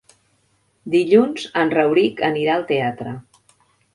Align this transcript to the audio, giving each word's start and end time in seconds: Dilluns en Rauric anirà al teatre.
Dilluns 0.93 1.43
en 1.63 1.73
Rauric 1.75 2.23
anirà 2.31 2.57
al 2.57 2.65
teatre. 2.73 3.13